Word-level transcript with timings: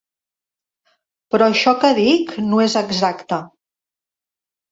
Però 1.33 1.49
això 1.49 1.73
que 1.83 1.91
dic 1.99 2.33
no 2.47 2.61
és 2.65 2.77
exacte. 2.83 3.41